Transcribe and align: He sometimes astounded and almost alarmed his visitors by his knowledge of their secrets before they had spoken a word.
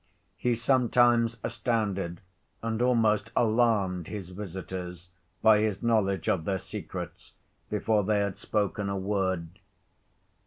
He 0.35 0.55
sometimes 0.55 1.37
astounded 1.43 2.21
and 2.63 2.81
almost 2.81 3.29
alarmed 3.35 4.07
his 4.07 4.29
visitors 4.31 5.11
by 5.43 5.59
his 5.59 5.83
knowledge 5.83 6.27
of 6.27 6.43
their 6.43 6.57
secrets 6.57 7.33
before 7.69 8.03
they 8.03 8.17
had 8.21 8.39
spoken 8.39 8.89
a 8.89 8.97
word. 8.97 9.59